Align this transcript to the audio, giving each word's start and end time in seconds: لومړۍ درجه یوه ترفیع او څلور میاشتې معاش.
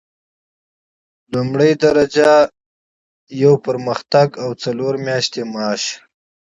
لومړۍ 1.33 1.71
درجه 1.83 2.31
یوه 3.43 3.57
ترفیع 3.65 4.27
او 4.43 4.49
څلور 4.63 4.93
میاشتې 5.05 5.41
معاش. 5.51 5.83